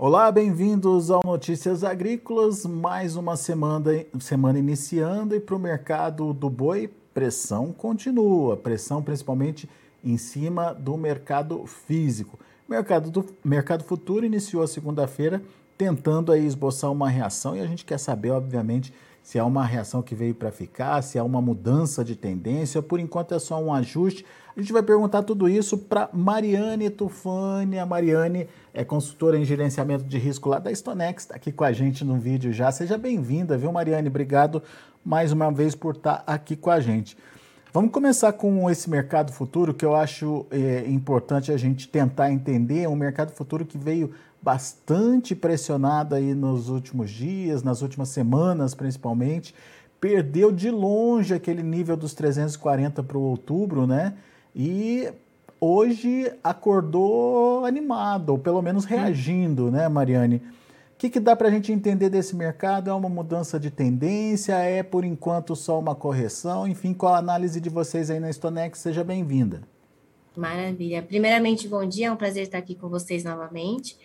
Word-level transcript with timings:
Olá, 0.00 0.30
bem-vindos 0.30 1.10
ao 1.10 1.22
Notícias 1.24 1.82
Agrícolas. 1.82 2.64
Mais 2.64 3.16
uma 3.16 3.36
semana, 3.36 4.06
semana 4.20 4.56
iniciando 4.56 5.34
e 5.34 5.40
para 5.40 5.56
o 5.56 5.58
mercado 5.58 6.32
do 6.32 6.48
boi, 6.48 6.88
pressão 7.12 7.72
continua. 7.72 8.56
Pressão 8.56 9.02
principalmente 9.02 9.68
em 10.04 10.16
cima 10.16 10.72
do 10.72 10.96
mercado 10.96 11.66
físico. 11.66 12.38
Mercado, 12.68 13.10
do, 13.10 13.26
mercado 13.44 13.82
futuro 13.82 14.24
iniciou 14.24 14.62
a 14.62 14.68
segunda-feira 14.68 15.42
tentando 15.76 16.30
aí 16.30 16.46
esboçar 16.46 16.92
uma 16.92 17.10
reação 17.10 17.56
e 17.56 17.60
a 17.60 17.66
gente 17.66 17.84
quer 17.84 17.98
saber, 17.98 18.30
obviamente, 18.30 18.94
se 19.22 19.38
há 19.38 19.44
uma 19.44 19.64
reação 19.64 20.00
que 20.00 20.14
veio 20.14 20.34
para 20.34 20.50
ficar, 20.50 21.02
se 21.02 21.18
há 21.18 21.24
uma 21.24 21.40
mudança 21.40 22.04
de 22.04 22.16
tendência. 22.16 22.80
Por 22.80 22.98
enquanto 22.98 23.34
é 23.34 23.38
só 23.38 23.60
um 23.62 23.72
ajuste. 23.72 24.24
A 24.56 24.60
gente 24.60 24.72
vai 24.72 24.82
perguntar 24.82 25.22
tudo 25.22 25.48
isso 25.48 25.78
para 25.78 26.08
Mariane 26.12 26.90
Tufani. 26.90 27.78
A 27.78 27.86
Mariane 27.86 28.48
é 28.74 28.84
consultora 28.84 29.38
em 29.38 29.44
gerenciamento 29.44 30.04
de 30.04 30.18
risco 30.18 30.48
lá 30.48 30.58
da 30.58 30.74
Stonex, 30.74 31.24
está 31.24 31.36
aqui 31.36 31.52
com 31.52 31.64
a 31.64 31.72
gente 31.72 32.04
no 32.04 32.18
vídeo 32.18 32.52
já. 32.52 32.72
Seja 32.72 32.98
bem-vinda, 32.98 33.56
viu, 33.56 33.70
Mariane? 33.70 34.08
Obrigado 34.08 34.62
mais 35.04 35.30
uma 35.32 35.50
vez 35.50 35.74
por 35.74 35.94
estar 35.94 36.18
tá 36.18 36.32
aqui 36.32 36.56
com 36.56 36.70
a 36.70 36.80
gente. 36.80 37.16
Vamos 37.72 37.92
começar 37.92 38.32
com 38.32 38.68
esse 38.70 38.88
mercado 38.88 39.30
futuro 39.30 39.74
que 39.74 39.84
eu 39.84 39.94
acho 39.94 40.46
é, 40.50 40.84
importante 40.88 41.52
a 41.52 41.56
gente 41.56 41.86
tentar 41.86 42.32
entender. 42.32 42.88
Um 42.88 42.96
mercado 42.96 43.30
futuro 43.32 43.64
que 43.64 43.76
veio 43.76 44.10
bastante 44.40 45.34
pressionado 45.34 46.14
aí 46.14 46.34
nos 46.34 46.68
últimos 46.68 47.10
dias, 47.10 47.62
nas 47.62 47.82
últimas 47.82 48.08
semanas 48.08 48.74
principalmente. 48.74 49.54
Perdeu 50.00 50.52
de 50.52 50.70
longe 50.70 51.34
aquele 51.34 51.62
nível 51.62 51.96
dos 51.96 52.14
340 52.14 53.02
para 53.02 53.18
o 53.18 53.22
outubro, 53.22 53.86
né? 53.86 54.14
E 54.54 55.08
hoje 55.60 56.32
acordou 56.42 57.64
animado, 57.64 58.30
ou 58.30 58.38
pelo 58.38 58.62
menos 58.62 58.84
reagindo, 58.84 59.70
né, 59.70 59.88
Mariane? 59.88 60.36
O 60.36 60.98
que, 60.98 61.10
que 61.10 61.20
dá 61.20 61.36
para 61.36 61.48
a 61.48 61.50
gente 61.50 61.70
entender 61.70 62.08
desse 62.08 62.34
mercado? 62.34 62.90
É 62.90 62.92
uma 62.92 63.08
mudança 63.08 63.58
de 63.58 63.70
tendência? 63.70 64.54
É, 64.54 64.82
por 64.82 65.04
enquanto, 65.04 65.54
só 65.54 65.78
uma 65.78 65.94
correção? 65.94 66.66
Enfim, 66.66 66.92
qual 66.92 67.14
a 67.14 67.18
análise 67.18 67.60
de 67.60 67.68
vocês 67.68 68.10
aí 68.10 68.18
na 68.18 68.32
Stonex? 68.32 68.80
Seja 68.80 69.04
bem-vinda. 69.04 69.62
Maravilha. 70.36 71.02
Primeiramente, 71.02 71.68
bom 71.68 71.84
dia, 71.84 72.08
é 72.08 72.12
um 72.12 72.16
prazer 72.16 72.44
estar 72.44 72.58
aqui 72.58 72.74
com 72.74 72.88
vocês 72.88 73.22
novamente. 73.22 73.96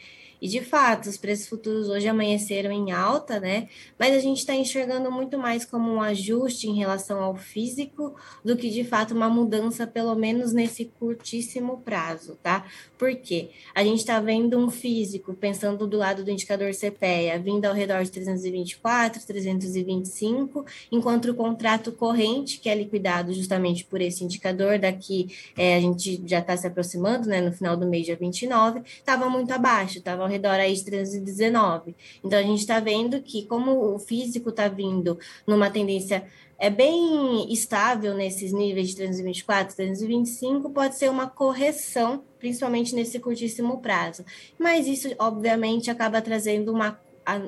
E 0.44 0.48
de 0.50 0.60
fato, 0.60 1.08
os 1.08 1.16
preços 1.16 1.48
futuros 1.48 1.88
hoje 1.88 2.06
amanheceram 2.06 2.70
em 2.70 2.92
alta, 2.92 3.40
né? 3.40 3.70
Mas 3.98 4.14
a 4.14 4.20
gente 4.20 4.40
está 4.40 4.54
enxergando 4.54 5.10
muito 5.10 5.38
mais 5.38 5.64
como 5.64 5.90
um 5.90 6.02
ajuste 6.02 6.68
em 6.68 6.76
relação 6.76 7.24
ao 7.24 7.34
físico 7.34 8.14
do 8.44 8.58
que 8.58 8.70
de 8.70 8.84
fato 8.84 9.14
uma 9.14 9.30
mudança, 9.30 9.88
pelo 9.88 10.14
menos 10.16 10.52
nesse 10.52 10.92
curtíssimo 11.00 11.78
prazo, 11.78 12.38
tá? 12.44 12.66
Por 12.98 13.16
quê? 13.16 13.52
A 13.74 13.86
gente 13.86 14.00
está 14.00 14.20
vendo 14.20 14.60
um 14.60 14.70
físico, 14.70 15.34
pensando 15.34 15.88
do 15.88 15.96
lado 15.96 16.26
do 16.26 16.32
indicador 16.32 16.74
CPEA, 16.74 17.40
vindo 17.40 17.64
ao 17.64 17.74
redor 17.74 18.04
de 18.04 18.12
324, 18.12 19.26
325, 19.26 20.66
enquanto 20.92 21.32
o 21.32 21.36
contrato 21.36 21.90
corrente, 21.94 22.60
que 22.60 22.68
é 22.68 22.76
liquidado 22.76 23.34
justamente 23.34 23.86
por 23.86 24.02
esse 24.02 24.26
indicador, 24.26 24.78
daqui 24.78 25.30
é, 25.58 25.78
a 25.78 25.80
gente 25.80 26.22
já 26.26 26.40
está 26.40 26.58
se 26.58 26.68
aproximando, 26.68 27.30
né? 27.30 27.40
No 27.40 27.54
final 27.54 27.78
do 27.78 27.88
mês, 27.88 28.06
dia 28.06 28.18
29, 28.18 28.82
estava 28.86 29.30
muito 29.30 29.50
abaixo, 29.54 30.00
estava 30.00 30.33
redor 30.34 30.60
aí 30.60 30.74
de 30.74 30.84
319. 30.84 31.96
Então, 32.24 32.40
a 32.40 32.44
gente 32.44 32.60
está 32.60 32.80
vendo 32.80 33.22
que, 33.22 33.46
como 33.46 33.94
o 33.94 34.00
físico 34.00 34.50
está 34.50 34.68
vindo 34.68 35.18
numa 35.48 35.70
tendência 35.70 36.26
é 36.58 36.70
bem 36.70 37.52
estável 37.52 38.14
nesses 38.14 38.54
níveis 38.54 38.90
de 38.90 38.96
324, 38.96 39.76
325, 39.76 40.70
pode 40.70 40.96
ser 40.96 41.10
uma 41.10 41.28
correção, 41.28 42.24
principalmente 42.40 42.96
nesse 42.96 43.20
curtíssimo 43.20 43.82
prazo. 43.82 44.24
Mas 44.58 44.88
isso, 44.88 45.10
obviamente, 45.20 45.92
acaba 45.92 46.22
trazendo 46.22 46.72
uma 46.72 46.98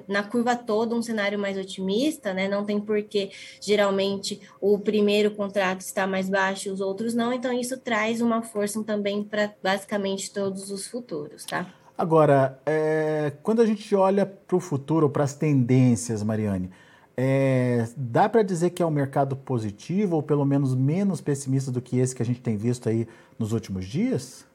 na 0.07 0.23
curva 0.23 0.55
toda 0.55 0.95
um 0.95 1.01
cenário 1.01 1.37
mais 1.37 1.57
otimista, 1.57 2.33
né? 2.33 2.47
Não 2.47 2.65
tem 2.65 2.79
porquê, 2.79 3.31
geralmente, 3.61 4.41
o 4.61 4.79
primeiro 4.79 5.31
contrato 5.31 5.81
está 5.81 6.07
mais 6.07 6.29
baixo 6.29 6.69
e 6.69 6.71
os 6.71 6.79
outros 6.79 7.13
não, 7.13 7.33
então 7.33 7.51
isso 7.51 7.77
traz 7.77 8.21
uma 8.21 8.41
força 8.41 8.81
também 8.83 9.23
para 9.23 9.53
basicamente 9.61 10.31
todos 10.31 10.71
os 10.71 10.87
futuros, 10.87 11.43
tá? 11.43 11.73
Agora, 11.97 12.59
é, 12.65 13.31
quando 13.41 13.61
a 13.61 13.65
gente 13.65 13.95
olha 13.95 14.25
para 14.25 14.55
o 14.55 14.59
futuro, 14.59 15.09
para 15.09 15.23
as 15.23 15.33
tendências, 15.33 16.21
Mariane, 16.21 16.69
é, 17.15 17.87
dá 17.95 18.27
para 18.27 18.43
dizer 18.43 18.71
que 18.71 18.83
é 18.83 18.85
um 18.85 18.91
mercado 18.91 19.35
positivo 19.37 20.17
ou 20.17 20.23
pelo 20.23 20.43
menos 20.43 20.75
menos 20.75 21.21
pessimista 21.21 21.71
do 21.71 21.81
que 21.81 21.97
esse 21.97 22.13
que 22.13 22.21
a 22.21 22.25
gente 22.25 22.41
tem 22.41 22.57
visto 22.57 22.89
aí 22.89 23.07
nos 23.39 23.53
últimos 23.53 23.85
dias? 23.85 24.45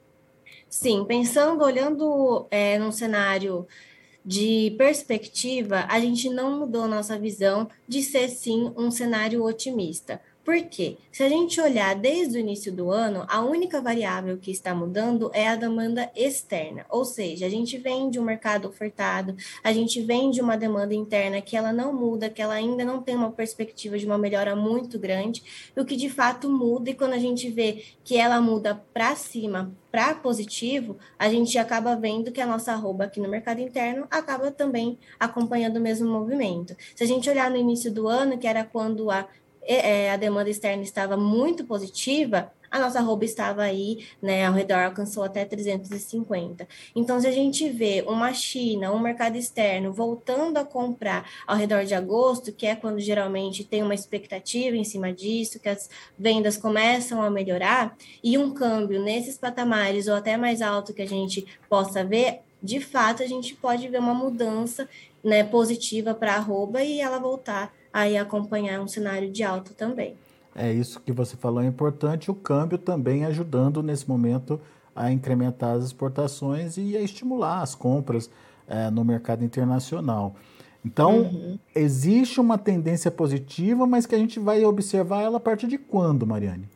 Sim, 0.69 1.05
pensando, 1.07 1.65
olhando 1.65 2.47
é, 2.51 2.79
num 2.79 2.93
cenário 2.93 3.67
de 4.25 4.75
perspectiva, 4.77 5.87
a 5.89 5.99
gente 5.99 6.29
não 6.29 6.59
mudou 6.59 6.87
nossa 6.87 7.19
visão 7.19 7.69
de 7.89 8.03
ser 8.03 8.29
sim 8.29 8.71
um 8.77 8.91
cenário 8.91 9.43
otimista. 9.43 10.21
Por 10.51 10.63
quê? 10.63 10.97
Se 11.13 11.23
a 11.23 11.29
gente 11.29 11.61
olhar 11.61 11.95
desde 11.95 12.37
o 12.37 12.41
início 12.41 12.73
do 12.73 12.91
ano, 12.91 13.25
a 13.29 13.41
única 13.41 13.81
variável 13.81 14.37
que 14.37 14.51
está 14.51 14.75
mudando 14.75 15.31
é 15.33 15.47
a 15.47 15.55
demanda 15.55 16.11
externa, 16.17 16.85
ou 16.91 17.05
seja, 17.05 17.47
a 17.47 17.49
gente 17.49 17.79
vem 17.79 18.11
de 18.11 18.19
um 18.19 18.25
mercado 18.25 18.67
ofertado, 18.67 19.37
a 19.63 19.73
gente 19.73 20.03
vem 20.03 20.29
de 20.29 20.41
uma 20.41 20.57
demanda 20.57 20.93
interna 20.93 21.41
que 21.41 21.57
ela 21.57 21.73
não 21.73 21.93
muda, 21.93 22.29
que 22.29 22.43
ela 22.43 22.55
ainda 22.55 22.85
não 22.85 23.01
tem 23.01 23.15
uma 23.15 23.31
perspectiva 23.31 23.97
de 23.97 24.05
uma 24.05 24.19
melhora 24.19 24.57
muito 24.57 24.99
grande, 24.99 25.71
o 25.77 25.85
que 25.85 25.95
de 25.95 26.11
fato 26.11 26.51
muda, 26.51 26.91
e 26.91 26.95
quando 26.95 27.13
a 27.13 27.19
gente 27.19 27.49
vê 27.49 27.85
que 28.03 28.17
ela 28.17 28.41
muda 28.41 28.75
para 28.93 29.15
cima, 29.15 29.73
para 29.89 30.17
positivo, 30.17 30.97
a 31.17 31.29
gente 31.29 31.59
acaba 31.59 31.95
vendo 31.95 32.33
que 32.33 32.41
a 32.41 32.47
nossa 32.47 32.73
arroba 32.73 33.05
aqui 33.05 33.21
no 33.21 33.29
mercado 33.29 33.61
interno 33.61 34.05
acaba 34.11 34.51
também 34.51 34.99
acompanhando 35.19 35.77
o 35.77 35.81
mesmo 35.81 36.09
movimento. 36.09 36.77
Se 36.97 37.05
a 37.05 37.07
gente 37.07 37.31
olhar 37.31 37.51
no 37.51 37.57
início 37.57 37.93
do 37.93 38.09
ano, 38.09 38.39
que 38.39 38.47
era 38.49 38.65
quando 38.65 39.11
a 39.11 39.29
a 40.13 40.17
demanda 40.17 40.51
externa 40.51 40.83
estava 40.83 41.17
muito 41.17 41.65
positiva, 41.65 42.51
a 42.71 42.79
nossa 42.79 43.01
arroba 43.01 43.25
estava 43.25 43.63
aí, 43.63 44.07
né, 44.23 44.47
ao 44.47 44.53
redor, 44.53 44.79
alcançou 44.79 45.25
até 45.25 45.45
350. 45.45 46.69
Então, 46.95 47.21
se 47.21 47.27
a 47.27 47.33
gente 47.33 47.69
vê 47.69 48.05
uma 48.07 48.33
China, 48.33 48.93
um 48.93 49.01
mercado 49.01 49.37
externo 49.37 49.93
voltando 49.93 50.57
a 50.57 50.65
comprar 50.65 51.29
ao 51.47 51.57
redor 51.57 51.85
de 51.85 51.95
agosto, 51.95 52.53
que 52.53 52.67
é 52.67 52.77
quando 52.77 53.01
geralmente 53.01 53.65
tem 53.65 53.83
uma 53.83 53.95
expectativa 53.95 54.77
em 54.77 54.85
cima 54.85 55.13
disso, 55.13 55.59
que 55.59 55.69
as 55.69 55.91
vendas 56.17 56.57
começam 56.57 57.21
a 57.21 57.29
melhorar, 57.29 57.97
e 58.23 58.39
um 58.39 58.55
câmbio 58.55 59.03
nesses 59.03 59.37
patamares 59.37 60.07
ou 60.07 60.15
até 60.15 60.37
mais 60.37 60.63
alto 60.63 60.95
que 60.95 61.03
a 61.03 61.09
gente 61.09 61.45
possa 61.69 62.05
ver, 62.05 62.41
de 62.63 62.79
fato, 62.79 63.23
a 63.23 63.27
gente 63.27 63.55
pode 63.57 63.89
ver 63.89 63.99
uma 63.99 64.15
mudança 64.15 64.89
né, 65.25 65.43
positiva 65.43 66.15
para 66.15 66.35
a 66.35 66.37
arroba 66.37 66.83
e 66.83 67.01
ela 67.01 67.19
voltar 67.19 67.73
aí 67.93 68.17
acompanhar 68.17 68.81
um 68.81 68.89
cenário 68.89 69.31
de 69.31 69.43
alta 69.43 69.73
também. 69.75 70.17
É 70.55 70.73
isso 70.73 71.01
que 71.01 71.13
você 71.13 71.37
falou 71.37 71.63
é 71.63 71.67
importante, 71.67 72.31
o 72.31 72.35
câmbio 72.35 72.77
também 72.79 73.25
ajudando 73.25 73.83
nesse 73.83 74.09
momento 74.09 74.61
a 74.95 75.11
incrementar 75.11 75.77
as 75.77 75.85
exportações 75.85 76.77
e 76.77 76.97
a 76.97 77.01
estimular 77.01 77.63
as 77.63 77.75
compras 77.75 78.29
é, 78.67 78.91
no 78.91 79.05
mercado 79.05 79.45
internacional. 79.45 80.35
Então, 80.85 81.19
uhum. 81.19 81.59
existe 81.75 82.41
uma 82.41 82.57
tendência 82.57 83.11
positiva, 83.11 83.87
mas 83.87 84.07
que 84.07 84.15
a 84.15 84.19
gente 84.19 84.41
vai 84.41 84.65
observar 84.65 85.23
ela 85.23 85.37
a 85.37 85.41
partir 85.41 85.67
de 85.67 85.79
quando, 85.79 86.27
Mariane? 86.27 86.69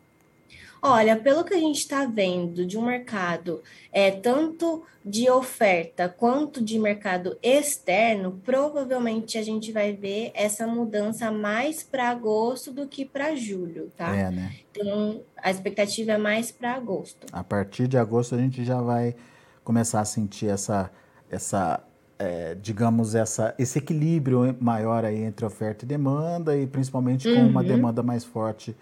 Olha, 0.86 1.16
pelo 1.16 1.42
que 1.44 1.54
a 1.54 1.58
gente 1.58 1.78
está 1.78 2.04
vendo 2.04 2.66
de 2.66 2.76
um 2.76 2.84
mercado, 2.84 3.62
é, 3.90 4.10
tanto 4.10 4.82
de 5.02 5.30
oferta 5.30 6.10
quanto 6.10 6.62
de 6.62 6.78
mercado 6.78 7.38
externo, 7.42 8.38
provavelmente 8.44 9.38
a 9.38 9.42
gente 9.42 9.72
vai 9.72 9.94
ver 9.94 10.30
essa 10.34 10.66
mudança 10.66 11.32
mais 11.32 11.82
para 11.82 12.10
agosto 12.10 12.70
do 12.70 12.86
que 12.86 13.02
para 13.02 13.34
julho, 13.34 13.90
tá? 13.96 14.14
É, 14.14 14.30
né? 14.30 14.52
Então, 14.70 15.22
a 15.42 15.50
expectativa 15.50 16.12
é 16.12 16.18
mais 16.18 16.52
para 16.52 16.74
agosto. 16.74 17.26
A 17.32 17.42
partir 17.42 17.88
de 17.88 17.96
agosto 17.96 18.34
a 18.34 18.38
gente 18.38 18.62
já 18.62 18.80
vai 18.82 19.16
começar 19.64 20.00
a 20.00 20.04
sentir 20.04 20.48
essa, 20.48 20.90
essa 21.30 21.82
é, 22.18 22.54
digamos, 22.56 23.14
essa, 23.14 23.54
esse 23.58 23.78
equilíbrio 23.78 24.54
maior 24.60 25.02
aí 25.02 25.22
entre 25.22 25.46
oferta 25.46 25.86
e 25.86 25.88
demanda 25.88 26.54
e 26.54 26.66
principalmente 26.66 27.26
com 27.32 27.40
uma 27.40 27.62
Uhum. 27.62 27.66
demanda 27.66 28.02
mais 28.02 28.22
forte 28.22 28.76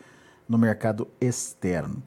no 0.53 0.59
mercado 0.59 1.09
externo. 1.21 2.03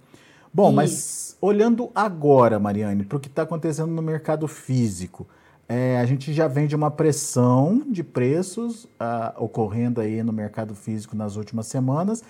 Bom, 0.53 0.71
mas 0.71 1.36
olhando 1.42 1.92
agora, 1.94 2.57
Mariane, 2.57 3.03
para 3.03 3.18
o 3.18 3.19
que 3.19 3.27
está 3.27 3.42
acontecendo 3.42 3.92
no 3.92 4.01
mercado 4.01 4.47
físico, 4.47 5.27
é, 5.68 5.97
a 5.97 6.06
gente 6.06 6.31
já 6.31 6.47
vem 6.47 6.68
de 6.68 6.75
uma 6.75 6.89
pressão 6.89 7.83
de 7.89 8.03
preços 8.03 8.88
ah, 8.97 9.33
ocorrendo 9.38 10.00
aí 10.00 10.24
no 10.24 10.31
mercado 10.31 10.74
físico 10.74 11.15
nas 11.15 11.36
últimas 11.36 11.68
semanas. 11.68 12.24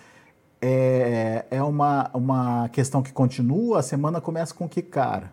É, 0.61 1.45
é 1.51 1.61
uma, 1.61 2.09
uma 2.13 2.69
questão 2.69 3.03
que 3.03 3.11
continua, 3.11 3.79
a 3.79 3.83
semana 3.83 4.19
começa 4.19 4.53
com 4.53 4.67
que 4.67 4.81
cara? 4.81 5.31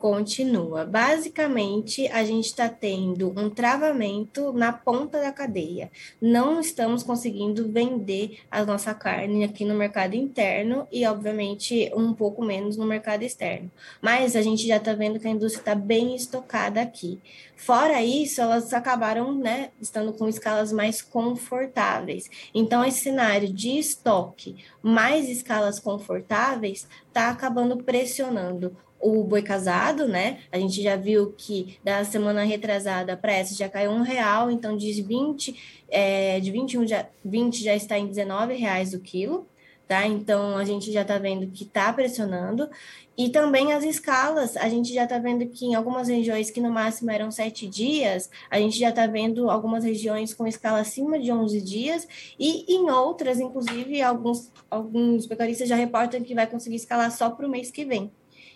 Continua. 0.00 0.86
Basicamente, 0.86 2.08
a 2.08 2.24
gente 2.24 2.46
está 2.46 2.70
tendo 2.70 3.38
um 3.38 3.50
travamento 3.50 4.50
na 4.50 4.72
ponta 4.72 5.20
da 5.20 5.30
cadeia. 5.30 5.90
Não 6.18 6.58
estamos 6.58 7.02
conseguindo 7.02 7.70
vender 7.70 8.38
a 8.50 8.64
nossa 8.64 8.94
carne 8.94 9.44
aqui 9.44 9.62
no 9.62 9.74
mercado 9.74 10.14
interno 10.14 10.88
e, 10.90 11.04
obviamente, 11.06 11.92
um 11.94 12.14
pouco 12.14 12.42
menos 12.42 12.78
no 12.78 12.86
mercado 12.86 13.24
externo. 13.24 13.70
Mas 14.00 14.34
a 14.34 14.40
gente 14.40 14.66
já 14.66 14.78
está 14.78 14.94
vendo 14.94 15.20
que 15.20 15.28
a 15.28 15.32
indústria 15.32 15.60
está 15.60 15.74
bem 15.74 16.16
estocada 16.16 16.80
aqui. 16.80 17.20
Fora 17.54 18.02
isso, 18.02 18.40
elas 18.40 18.72
acabaram, 18.72 19.34
né, 19.34 19.68
estando 19.82 20.14
com 20.14 20.26
escalas 20.26 20.72
mais 20.72 21.02
confortáveis. 21.02 22.30
Então, 22.54 22.82
esse 22.82 23.00
cenário 23.00 23.52
de 23.52 23.78
estoque 23.78 24.64
mais 24.82 25.28
escalas 25.28 25.78
confortáveis 25.78 26.88
está 27.06 27.28
acabando 27.28 27.76
pressionando 27.84 28.74
o 29.00 29.24
boi 29.24 29.42
casado, 29.42 30.06
né? 30.06 30.38
A 30.52 30.58
gente 30.58 30.82
já 30.82 30.96
viu 30.96 31.32
que 31.32 31.78
da 31.82 32.04
semana 32.04 32.44
retrasada 32.44 33.16
para 33.16 33.32
essa 33.32 33.54
já 33.54 33.68
caiu 33.68 33.90
um 33.90 34.02
real, 34.02 34.50
então 34.50 34.76
de 34.76 35.02
20, 35.02 35.84
é, 35.88 36.38
de 36.40 36.50
21 36.50 36.86
já, 36.86 37.06
20 37.24 37.62
já 37.62 37.74
está 37.74 37.98
em 37.98 38.06
19 38.06 38.54
reais 38.54 38.92
o 38.92 39.00
quilo, 39.00 39.46
tá? 39.88 40.06
Então 40.06 40.56
a 40.56 40.64
gente 40.64 40.92
já 40.92 41.02
está 41.02 41.18
vendo 41.18 41.46
que 41.48 41.64
está 41.64 41.92
pressionando. 41.92 42.68
E 43.16 43.28
também 43.28 43.72
as 43.72 43.84
escalas, 43.84 44.56
a 44.56 44.68
gente 44.68 44.94
já 44.94 45.04
está 45.04 45.18
vendo 45.18 45.46
que 45.46 45.66
em 45.66 45.74
algumas 45.74 46.08
regiões 46.08 46.50
que 46.50 46.60
no 46.60 46.70
máximo 46.70 47.10
eram 47.10 47.30
sete 47.30 47.66
dias, 47.66 48.30
a 48.50 48.58
gente 48.58 48.78
já 48.78 48.88
está 48.88 49.06
vendo 49.06 49.50
algumas 49.50 49.84
regiões 49.84 50.32
com 50.32 50.46
escala 50.46 50.80
acima 50.80 51.18
de 51.18 51.30
11 51.30 51.60
dias, 51.60 52.08
e 52.38 52.64
em 52.72 52.88
outras, 52.90 53.38
inclusive, 53.38 54.00
alguns, 54.00 54.50
alguns 54.70 55.26
pecuaristas 55.26 55.68
já 55.68 55.76
reportam 55.76 56.22
que 56.22 56.34
vai 56.34 56.46
conseguir 56.46 56.76
escalar 56.76 57.10
só 57.12 57.28
para 57.28 57.46
o 57.46 57.50
mês 57.50 57.70
que 57.70 57.84
vem. 57.84 58.10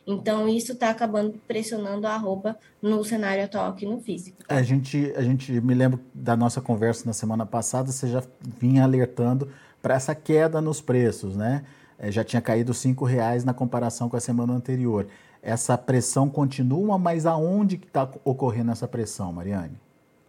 Então, 0.07 0.49
isso 0.49 0.73
está 0.73 0.91
acabando 0.91 1.35
pressionando 1.49 2.07
a 2.07 2.15
arroba 2.15 2.59
no 2.83 3.03
cenário 3.05 3.45
atual 3.45 3.71
aqui 3.71 3.87
no 3.87 4.01
físico. 4.01 4.37
A 4.49 4.63
gente, 4.63 5.13
a 5.17 5.23
gente 5.23 5.53
me 5.61 5.75
lembro 5.75 6.01
da 6.13 6.37
nossa 6.37 6.61
conversa 6.61 7.07
na 7.07 7.13
semana 7.13 7.47
passada, 7.47 7.91
você 7.91 8.09
já 8.09 8.23
vinha 8.41 8.85
alertando 8.85 9.49
para 9.81 9.95
essa 9.95 10.15
queda 10.15 10.61
nos 10.61 10.81
preços, 10.81 11.37
né? 11.37 11.65
É, 11.99 12.11
já 12.11 12.25
tinha 12.25 12.43
caído 12.43 12.73
R$ 12.73 13.07
reais 13.07 13.45
na 13.45 13.55
comparação 13.55 14.09
com 14.09 14.17
a 14.17 14.21
semana 14.21 14.53
anterior. 14.53 15.07
Essa 15.43 15.77
pressão 15.79 16.29
continua, 16.29 16.99
mas 16.99 17.25
aonde 17.27 17.79
que 17.79 17.87
está 17.87 18.11
ocorrendo 18.25 18.73
essa 18.73 18.89
pressão, 18.89 19.33
Mariane? 19.33 19.79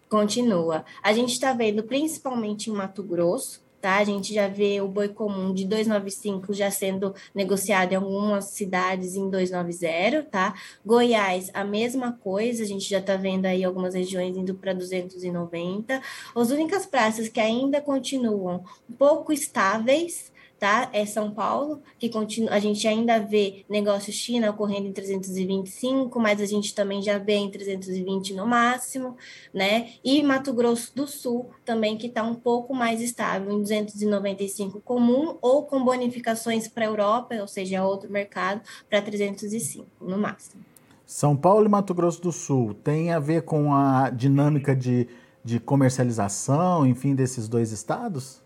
Continua. 0.09 0.85
A 1.01 1.13
gente 1.13 1.31
está 1.31 1.53
vendo 1.53 1.83
principalmente 1.83 2.69
em 2.69 2.73
Mato 2.73 3.01
Grosso, 3.01 3.64
tá? 3.85 3.97
A 3.97 4.03
gente 4.03 4.33
já 4.33 4.47
vê 4.47 4.81
o 4.81 4.87
boi 4.87 5.09
comum 5.09 5.53
de 5.53 5.63
295 5.63 6.51
já 6.55 6.71
sendo 6.71 7.13
negociado 7.35 7.91
em 7.91 7.95
algumas 7.95 8.45
cidades 8.45 9.15
em 9.15 9.29
290, 9.29 10.23
tá? 10.23 10.55
Goiás, 10.83 11.51
a 11.53 11.63
mesma 11.63 12.13
coisa, 12.13 12.63
a 12.63 12.65
gente 12.65 12.89
já 12.89 12.97
está 12.97 13.15
vendo 13.15 13.45
aí 13.45 13.63
algumas 13.63 13.93
regiões 13.93 14.35
indo 14.35 14.55
para 14.55 14.73
290. 14.73 16.01
As 16.35 16.49
únicas 16.49 16.87
praças 16.87 17.29
que 17.29 17.39
ainda 17.39 17.79
continuam 17.79 18.63
um 18.89 18.93
pouco 18.93 19.31
estáveis 19.31 20.33
tá? 20.59 20.89
É 20.93 21.05
São 21.05 21.31
Paulo, 21.31 21.81
que 21.99 22.09
continua, 22.09 22.51
a 22.51 22.59
gente 22.59 22.87
ainda 22.87 23.19
vê 23.19 23.65
negócio 23.69 24.11
China 24.11 24.49
ocorrendo 24.49 24.87
em 24.87 24.93
325, 24.93 26.19
mas 26.19 26.39
a 26.39 26.45
gente 26.45 26.73
também 26.73 27.01
já 27.01 27.17
vê 27.17 27.35
em 27.35 27.49
320 27.49 28.33
no 28.33 28.47
máximo, 28.47 29.17
né? 29.53 29.89
E 30.03 30.23
Mato 30.23 30.53
Grosso 30.53 30.95
do 30.95 31.07
Sul 31.07 31.49
também 31.63 31.97
que 31.97 32.07
está 32.07 32.23
um 32.23 32.35
pouco 32.35 32.73
mais 32.73 33.01
estável, 33.01 33.51
em 33.51 33.61
295 33.61 34.79
comum 34.81 35.37
ou 35.41 35.63
com 35.63 35.83
bonificações 35.83 36.67
para 36.67 36.85
a 36.85 36.87
Europa, 36.87 37.35
ou 37.35 37.47
seja, 37.47 37.83
outro 37.83 38.11
mercado, 38.11 38.61
para 38.89 39.01
305 39.01 39.85
no 40.01 40.17
máximo. 40.17 40.63
São 41.05 41.35
Paulo 41.35 41.65
e 41.65 41.69
Mato 41.69 41.93
Grosso 41.93 42.21
do 42.21 42.31
Sul 42.31 42.73
tem 42.73 43.11
a 43.11 43.19
ver 43.19 43.43
com 43.43 43.73
a 43.73 44.09
dinâmica 44.09 44.75
de, 44.75 45.07
de 45.43 45.59
comercialização, 45.59 46.85
enfim, 46.85 47.13
desses 47.13 47.47
dois 47.47 47.71
estados? 47.71 48.44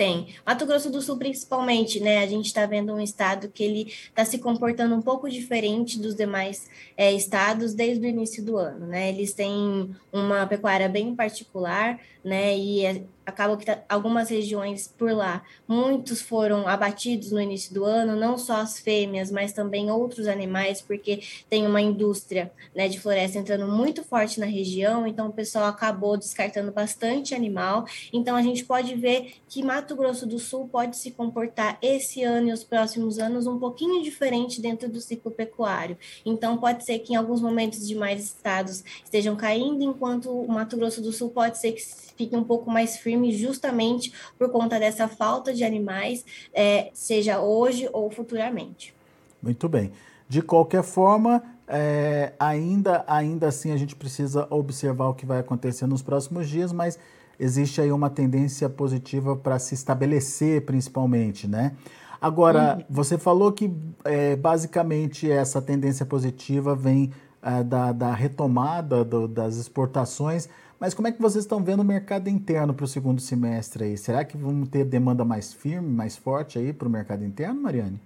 Tem. 0.00 0.28
Mato 0.46 0.64
Grosso 0.64 0.88
do 0.88 1.02
Sul, 1.02 1.18
principalmente, 1.18 2.00
né? 2.00 2.20
A 2.20 2.26
gente 2.26 2.46
está 2.46 2.64
vendo 2.64 2.90
um 2.90 3.02
estado 3.02 3.50
que 3.50 3.62
ele 3.62 3.92
está 4.08 4.24
se 4.24 4.38
comportando 4.38 4.94
um 4.94 5.02
pouco 5.02 5.28
diferente 5.28 6.00
dos 6.00 6.14
demais 6.14 6.70
é, 6.96 7.12
estados 7.12 7.74
desde 7.74 8.06
o 8.06 8.08
início 8.08 8.42
do 8.42 8.56
ano, 8.56 8.86
né? 8.86 9.10
Eles 9.10 9.34
têm 9.34 9.94
uma 10.10 10.46
pecuária 10.46 10.88
bem 10.88 11.14
particular, 11.14 12.00
né? 12.24 12.56
E 12.56 12.86
é, 12.86 13.02
acaba 13.30 13.56
que 13.56 13.64
tá, 13.64 13.82
algumas 13.88 14.28
regiões 14.28 14.92
por 14.98 15.12
lá, 15.12 15.42
muitos 15.66 16.20
foram 16.20 16.68
abatidos 16.68 17.32
no 17.32 17.40
início 17.40 17.72
do 17.72 17.84
ano, 17.84 18.14
não 18.14 18.36
só 18.36 18.56
as 18.56 18.78
fêmeas, 18.78 19.30
mas 19.30 19.52
também 19.52 19.90
outros 19.90 20.26
animais, 20.26 20.82
porque 20.82 21.22
tem 21.48 21.66
uma 21.66 21.80
indústria 21.80 22.52
né, 22.74 22.88
de 22.88 23.00
floresta 23.00 23.38
entrando 23.38 23.66
muito 23.66 24.04
forte 24.04 24.38
na 24.38 24.46
região, 24.46 25.06
então 25.06 25.28
o 25.28 25.32
pessoal 25.32 25.66
acabou 25.66 26.16
descartando 26.16 26.72
bastante 26.72 27.34
animal. 27.34 27.86
Então 28.12 28.36
a 28.36 28.42
gente 28.42 28.64
pode 28.64 28.94
ver 28.94 29.34
que 29.48 29.62
Mato 29.62 29.96
Grosso 29.96 30.26
do 30.26 30.38
Sul 30.38 30.68
pode 30.68 30.96
se 30.96 31.10
comportar 31.10 31.78
esse 31.80 32.22
ano 32.22 32.48
e 32.48 32.52
os 32.52 32.64
próximos 32.64 33.18
anos 33.18 33.46
um 33.46 33.58
pouquinho 33.58 34.02
diferente 34.02 34.60
dentro 34.60 34.88
do 34.88 35.00
ciclo 35.00 35.30
pecuário. 35.30 35.96
Então 36.24 36.56
pode 36.58 36.84
ser 36.84 36.98
que 37.00 37.12
em 37.12 37.16
alguns 37.16 37.40
momentos 37.40 37.86
demais 37.86 38.24
estados 38.24 38.84
estejam 39.04 39.36
caindo, 39.36 39.82
enquanto 39.82 40.30
o 40.30 40.48
Mato 40.48 40.76
Grosso 40.76 41.00
do 41.00 41.12
Sul 41.12 41.30
pode 41.30 41.58
ser 41.58 41.72
que 41.72 41.82
fique 42.16 42.36
um 42.36 42.44
pouco 42.44 42.70
mais 42.70 42.98
firme 42.98 43.19
justamente 43.32 44.12
por 44.38 44.50
conta 44.50 44.78
dessa 44.78 45.08
falta 45.08 45.52
de 45.52 45.64
animais, 45.64 46.24
é, 46.54 46.90
seja 46.94 47.40
hoje 47.40 47.88
ou 47.92 48.10
futuramente. 48.10 48.94
Muito 49.42 49.68
bem. 49.68 49.92
De 50.28 50.40
qualquer 50.42 50.82
forma, 50.82 51.42
é, 51.66 52.32
ainda, 52.38 53.04
ainda 53.06 53.48
assim 53.48 53.72
a 53.72 53.76
gente 53.76 53.96
precisa 53.96 54.46
observar 54.50 55.08
o 55.08 55.14
que 55.14 55.26
vai 55.26 55.40
acontecer 55.40 55.86
nos 55.86 56.02
próximos 56.02 56.48
dias, 56.48 56.72
mas 56.72 56.98
existe 57.38 57.80
aí 57.80 57.90
uma 57.90 58.10
tendência 58.10 58.68
positiva 58.68 59.34
para 59.34 59.58
se 59.58 59.74
estabelecer, 59.74 60.64
principalmente, 60.64 61.48
né? 61.48 61.72
Agora, 62.20 62.76
uhum. 62.76 62.84
você 62.90 63.16
falou 63.16 63.50
que 63.50 63.72
é, 64.04 64.36
basicamente 64.36 65.30
essa 65.30 65.62
tendência 65.62 66.04
positiva 66.04 66.76
vem 66.76 67.10
é, 67.42 67.62
da, 67.64 67.92
da, 67.92 68.12
retomada 68.12 69.02
do, 69.02 69.26
das 69.26 69.56
exportações, 69.56 70.46
mas 70.80 70.94
como 70.94 71.06
é 71.06 71.12
que 71.12 71.20
vocês 71.20 71.44
estão 71.44 71.62
vendo 71.62 71.80
o 71.80 71.84
mercado 71.84 72.28
interno 72.28 72.72
para 72.72 72.84
o 72.84 72.88
segundo 72.88 73.20
semestre 73.20 73.84
aí? 73.84 73.98
Será 73.98 74.24
que 74.24 74.36
vamos 74.36 74.70
ter 74.70 74.84
demanda 74.84 75.26
mais 75.26 75.52
firme, 75.52 75.88
mais 75.88 76.16
forte 76.16 76.58
aí 76.58 76.72
para 76.72 76.88
o 76.88 76.90
mercado 76.90 77.22
interno, 77.22 77.60
Mariane? 77.60 78.00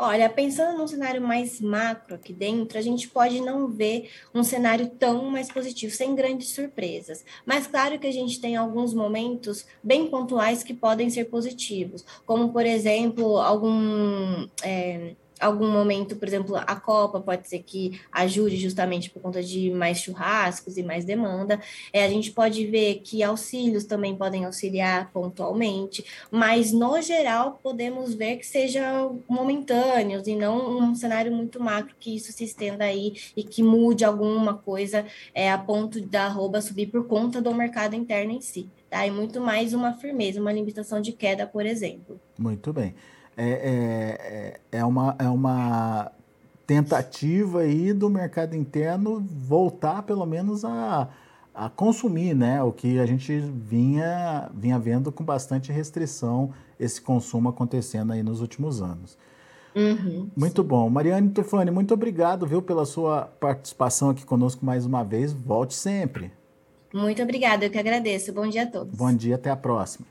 Olha, 0.00 0.30
pensando 0.30 0.78
num 0.78 0.86
cenário 0.86 1.20
mais 1.20 1.60
macro 1.60 2.14
aqui 2.14 2.32
dentro, 2.32 2.78
a 2.78 2.80
gente 2.80 3.08
pode 3.08 3.40
não 3.40 3.66
ver 3.66 4.08
um 4.32 4.44
cenário 4.44 4.88
tão 4.90 5.28
mais 5.28 5.50
positivo, 5.50 5.92
sem 5.92 6.14
grandes 6.14 6.50
surpresas. 6.50 7.24
Mas 7.44 7.66
claro 7.66 7.98
que 7.98 8.06
a 8.06 8.12
gente 8.12 8.40
tem 8.40 8.54
alguns 8.54 8.94
momentos 8.94 9.66
bem 9.82 10.06
pontuais 10.06 10.62
que 10.62 10.72
podem 10.72 11.10
ser 11.10 11.24
positivos, 11.24 12.04
como 12.24 12.52
por 12.52 12.64
exemplo, 12.64 13.38
algum. 13.38 14.46
É, 14.62 15.14
algum 15.40 15.70
momento, 15.70 16.16
por 16.16 16.26
exemplo, 16.26 16.56
a 16.56 16.76
Copa 16.76 17.20
pode 17.20 17.48
ser 17.48 17.60
que 17.60 18.00
ajude 18.12 18.56
justamente 18.56 19.10
por 19.10 19.20
conta 19.22 19.42
de 19.42 19.70
mais 19.70 19.98
churrascos 19.98 20.76
e 20.76 20.82
mais 20.82 21.04
demanda. 21.04 21.60
É, 21.92 22.04
a 22.04 22.08
gente 22.08 22.30
pode 22.30 22.66
ver 22.66 22.96
que 22.96 23.22
auxílios 23.22 23.84
também 23.84 24.16
podem 24.16 24.44
auxiliar 24.44 25.10
pontualmente, 25.12 26.04
mas 26.30 26.72
no 26.72 27.00
geral 27.00 27.58
podemos 27.62 28.14
ver 28.14 28.36
que 28.36 28.46
sejam 28.46 29.22
momentâneos 29.28 30.26
e 30.26 30.34
não 30.34 30.78
um 30.78 30.94
cenário 30.94 31.32
muito 31.32 31.62
macro 31.62 31.94
que 31.98 32.16
isso 32.16 32.32
se 32.32 32.44
estenda 32.44 32.84
aí 32.84 33.14
e 33.36 33.42
que 33.42 33.62
mude 33.62 34.04
alguma 34.04 34.54
coisa 34.54 35.04
é, 35.34 35.50
a 35.50 35.58
ponto 35.58 36.00
da 36.00 36.24
arroba 36.26 36.60
subir 36.60 36.86
por 36.86 37.06
conta 37.06 37.40
do 37.40 37.54
mercado 37.54 37.94
interno 37.94 38.32
em 38.32 38.40
si. 38.40 38.68
Tá? 38.90 39.06
E 39.06 39.10
muito 39.10 39.40
mais 39.40 39.74
uma 39.74 39.92
firmeza, 39.92 40.40
uma 40.40 40.52
limitação 40.52 41.00
de 41.00 41.12
queda, 41.12 41.46
por 41.46 41.66
exemplo. 41.66 42.18
Muito 42.38 42.72
bem 42.72 42.94
é, 43.38 44.60
é, 44.72 44.78
é, 44.78 44.84
uma, 44.84 45.14
é 45.16 45.28
uma 45.28 46.10
tentativa 46.66 47.60
aí 47.60 47.92
do 47.92 48.10
mercado 48.10 48.56
interno 48.56 49.20
voltar 49.20 50.02
pelo 50.02 50.26
menos 50.26 50.64
a, 50.64 51.08
a 51.54 51.70
consumir, 51.70 52.34
né? 52.34 52.60
O 52.64 52.72
que 52.72 52.98
a 52.98 53.06
gente 53.06 53.38
vinha, 53.38 54.50
vinha 54.52 54.76
vendo 54.76 55.12
com 55.12 55.22
bastante 55.22 55.70
restrição 55.70 56.52
esse 56.80 57.00
consumo 57.00 57.48
acontecendo 57.48 58.12
aí 58.12 58.24
nos 58.24 58.40
últimos 58.40 58.82
anos. 58.82 59.16
Uhum, 59.74 60.28
muito 60.36 60.62
sim. 60.62 60.68
bom. 60.68 60.90
Mariane 60.90 61.30
Tufani, 61.30 61.70
muito 61.70 61.94
obrigado, 61.94 62.44
viu, 62.44 62.60
pela 62.60 62.84
sua 62.84 63.22
participação 63.38 64.10
aqui 64.10 64.26
conosco 64.26 64.66
mais 64.66 64.84
uma 64.84 65.04
vez. 65.04 65.32
Volte 65.32 65.74
sempre. 65.74 66.32
Muito 66.92 67.22
obrigada, 67.22 67.66
eu 67.66 67.70
que 67.70 67.78
agradeço. 67.78 68.32
Bom 68.32 68.48
dia 68.48 68.64
a 68.64 68.66
todos. 68.66 68.98
Bom 68.98 69.14
dia, 69.14 69.36
até 69.36 69.48
a 69.48 69.56
próxima. 69.56 70.06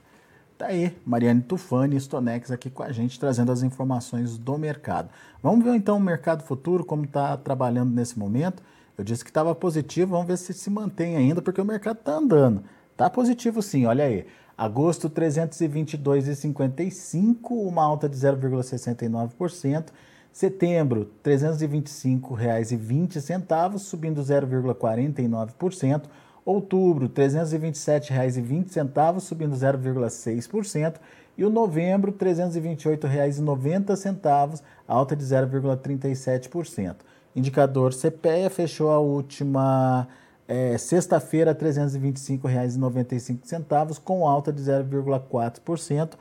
Tá 0.57 0.67
aí, 0.67 0.95
Mariane 1.05 1.41
Tufani 1.41 1.99
Stonex 1.99 2.49
aqui 2.49 2.71
com 2.71 2.81
a 2.81 2.91
gente, 2.91 3.19
trazendo 3.19 3.51
as 3.51 3.61
informações 3.61 4.39
do 4.39 4.57
mercado. 4.57 5.09
Vamos 5.41 5.63
ver 5.63 5.75
então 5.75 5.97
o 5.97 5.99
mercado 5.99 6.41
futuro, 6.41 6.83
como 6.83 7.05
está 7.05 7.37
trabalhando 7.37 7.93
nesse 7.93 8.17
momento. 8.17 8.63
Eu 8.97 9.03
disse 9.03 9.23
que 9.23 9.29
estava 9.29 9.53
positivo, 9.53 10.13
vamos 10.13 10.25
ver 10.25 10.37
se 10.37 10.55
se 10.55 10.71
mantém 10.71 11.15
ainda, 11.15 11.43
porque 11.43 11.61
o 11.61 11.65
mercado 11.65 11.99
está 11.99 12.13
andando. 12.13 12.63
Tá 12.95 13.07
positivo 13.07 13.61
sim, 13.61 13.85
olha 13.85 14.05
aí. 14.05 14.25
Agosto 14.57 15.07
322,55, 15.11 17.51
uma 17.51 17.83
alta 17.83 18.09
de 18.09 18.17
0,69%. 18.17 19.89
Setembro, 20.33 21.11
R$ 21.23 21.35
325,20, 21.35 23.77
subindo 23.77 24.21
0,49%. 24.21 26.05
Outubro, 26.47 27.05
R$ 27.07 27.11
327,20, 27.11 29.19
subindo 29.19 29.53
0,6%. 29.53 30.95
E 31.37 31.43
o 31.43 31.49
novembro, 31.49 32.15
R$ 32.17 32.25
328,90, 32.25 34.61
alta 34.87 35.13
de 35.13 35.25
0,37%. 35.25 36.95
Indicador 37.35 37.93
CPEA 37.93 38.49
fechou 38.49 38.91
a 38.91 38.97
última 38.97 40.07
é, 40.47 40.77
sexta-feira, 40.77 41.51
R$ 41.51 41.59
325,95, 41.59 43.99
com 44.01 44.25
alta 44.25 44.53
de 44.53 44.61
0,4%. 44.61 46.13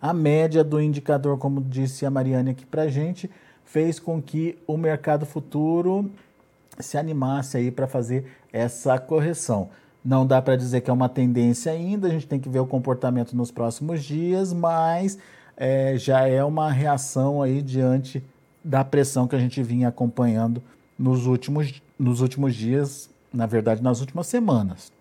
A 0.00 0.14
média 0.14 0.64
do 0.64 0.80
indicador, 0.80 1.36
como 1.36 1.60
disse 1.60 2.06
a 2.06 2.10
Mariane 2.10 2.52
aqui 2.52 2.64
para 2.64 2.88
gente, 2.88 3.30
fez 3.66 4.00
com 4.00 4.22
que 4.22 4.56
o 4.66 4.78
mercado 4.78 5.26
futuro 5.26 6.10
se 6.78 6.98
animasse 6.98 7.56
aí 7.56 7.70
para 7.70 7.86
fazer 7.86 8.24
essa 8.52 8.98
correção. 8.98 9.68
Não 10.04 10.26
dá 10.26 10.42
para 10.42 10.56
dizer 10.56 10.80
que 10.82 10.90
é 10.90 10.92
uma 10.92 11.08
tendência 11.08 11.72
ainda, 11.72 12.08
a 12.08 12.10
gente 12.10 12.26
tem 12.26 12.38
que 12.38 12.48
ver 12.48 12.58
o 12.58 12.66
comportamento 12.66 13.34
nos 13.34 13.50
próximos 13.50 14.04
dias, 14.04 14.52
mas 14.52 15.18
é, 15.56 15.96
já 15.96 16.26
é 16.26 16.44
uma 16.44 16.70
reação 16.70 17.40
aí 17.40 17.62
diante 17.62 18.22
da 18.62 18.84
pressão 18.84 19.26
que 19.26 19.36
a 19.36 19.38
gente 19.38 19.62
vinha 19.62 19.88
acompanhando 19.88 20.62
nos 20.98 21.26
últimos, 21.26 21.82
nos 21.98 22.20
últimos 22.20 22.54
dias, 22.54 23.10
na 23.32 23.46
verdade, 23.46 23.82
nas 23.82 24.00
últimas 24.00 24.26
semanas. 24.26 24.92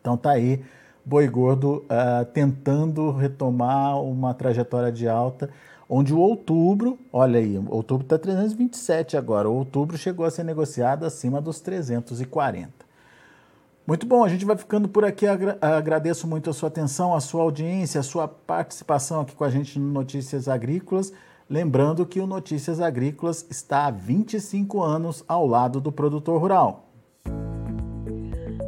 Então 0.00 0.16
tá 0.16 0.32
aí, 0.32 0.60
boi 1.04 1.28
gordo 1.28 1.84
uh, 1.84 2.24
tentando 2.32 3.10
retomar 3.10 4.00
uma 4.00 4.34
trajetória 4.34 4.92
de 4.92 5.08
alta 5.08 5.50
onde 5.94 6.14
o 6.14 6.18
outubro, 6.18 6.98
olha 7.12 7.38
aí, 7.38 7.62
outubro 7.68 8.04
está 8.04 8.18
327 8.18 9.14
agora, 9.14 9.50
o 9.50 9.54
outubro 9.54 9.98
chegou 9.98 10.24
a 10.24 10.30
ser 10.30 10.42
negociado 10.42 11.04
acima 11.04 11.38
dos 11.38 11.60
340. 11.60 12.70
Muito 13.86 14.06
bom, 14.06 14.24
a 14.24 14.28
gente 14.28 14.44
vai 14.44 14.56
ficando 14.56 14.88
por 14.88 15.04
aqui. 15.04 15.26
Agradeço 15.60 16.26
muito 16.26 16.48
a 16.48 16.52
sua 16.52 16.68
atenção, 16.68 17.14
a 17.14 17.20
sua 17.20 17.42
audiência, 17.42 18.00
a 18.00 18.02
sua 18.02 18.28
participação 18.28 19.20
aqui 19.20 19.34
com 19.34 19.44
a 19.44 19.50
gente 19.50 19.78
no 19.78 19.92
Notícias 19.92 20.48
Agrícolas. 20.48 21.12
Lembrando 21.50 22.06
que 22.06 22.20
o 22.20 22.26
Notícias 22.26 22.80
Agrícolas 22.80 23.44
está 23.50 23.86
há 23.86 23.90
25 23.90 24.80
anos 24.80 25.24
ao 25.26 25.46
lado 25.46 25.80
do 25.80 25.90
produtor 25.90 26.40
rural. 26.40 26.91